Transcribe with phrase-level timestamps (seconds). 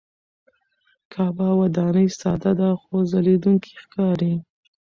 [1.13, 4.33] کعبه وداني ساده ده خو ځلېدونکې ښکاري.